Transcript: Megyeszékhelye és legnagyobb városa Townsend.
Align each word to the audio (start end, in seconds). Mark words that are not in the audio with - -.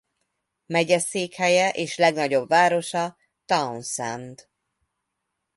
Megyeszékhelye 0.65 1.69
és 1.69 1.97
legnagyobb 1.97 2.47
városa 2.47 3.17
Townsend. 3.45 4.49